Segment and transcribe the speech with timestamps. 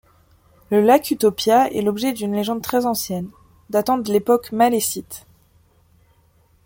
[0.71, 3.29] Le lac Utopia est l'objet d'une légende très ancienne,
[3.69, 5.27] datant de l'époque malécite.